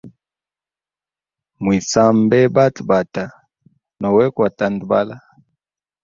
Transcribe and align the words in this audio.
Mwisambe 1.63 2.39
batabata 2.55 3.23
nowe 4.01 4.25
kwa 4.35 4.49
tandabala. 4.57 5.15